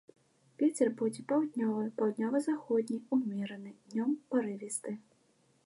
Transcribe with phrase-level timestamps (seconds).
[0.61, 4.91] Вецер будзе паўднёвы, паўднёва-заходні ўмераны, днём парывісты.